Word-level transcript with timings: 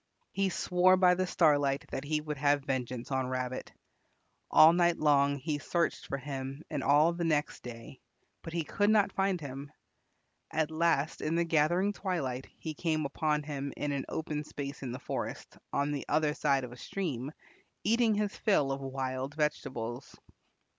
He 0.31 0.49
swore 0.49 0.97
by 0.97 1.13
the 1.13 1.27
Starlight 1.27 1.85
that 1.91 2.03
he 2.03 2.21
would 2.21 2.37
have 2.39 2.63
vengeance 2.65 3.11
on 3.11 3.27
Rabbit. 3.27 3.71
All 4.49 4.73
night 4.73 4.97
long 4.97 5.35
he 5.37 5.59
searched 5.59 6.07
for 6.07 6.17
him 6.17 6.63
and 6.71 6.81
all 6.83 7.13
the 7.13 7.23
next 7.23 7.61
day, 7.61 7.99
but 8.41 8.51
he 8.51 8.63
could 8.63 8.89
not 8.89 9.11
find 9.13 9.39
him. 9.39 9.71
At 10.49 10.71
last 10.71 11.21
in 11.21 11.35
the 11.35 11.45
gathering 11.45 11.93
twilight 11.93 12.47
he 12.57 12.73
came 12.73 13.05
upon 13.05 13.43
him 13.43 13.73
in 13.77 13.91
an 13.91 14.05
open 14.09 14.43
space 14.43 14.81
in 14.81 14.91
the 14.91 14.97
forest, 14.97 15.55
on 15.71 15.91
the 15.91 16.03
other 16.09 16.33
side 16.33 16.63
of 16.63 16.71
a 16.71 16.77
stream, 16.77 17.31
eating 17.83 18.15
his 18.15 18.35
fill 18.35 18.71
of 18.71 18.81
wild 18.81 19.35
vegetables. 19.35 20.15